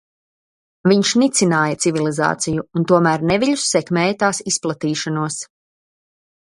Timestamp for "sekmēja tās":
3.77-4.43